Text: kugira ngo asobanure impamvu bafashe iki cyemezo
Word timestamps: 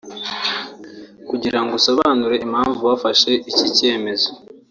kugira 1.29 1.59
ngo 1.61 1.71
asobanure 1.79 2.35
impamvu 2.45 2.79
bafashe 2.89 3.31
iki 3.51 3.67
cyemezo 3.75 4.29